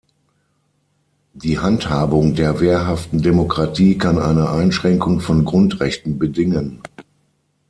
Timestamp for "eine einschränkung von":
4.17-5.45